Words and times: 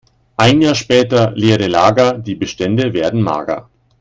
Ein 0.35 0.63
Jahr 0.63 0.73
später: 0.73 1.29
Leere 1.35 1.67
Lager, 1.67 2.17
die 2.17 2.33
Bestände 2.33 2.91
werden 2.93 3.21
mager. 3.21 3.69